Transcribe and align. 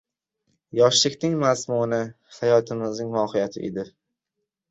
yoshlikning 0.77 1.33
mazmuni, 1.43 1.99
hayotimizning 2.39 3.13
mohiyati 3.17 3.65
edi. 3.69 3.85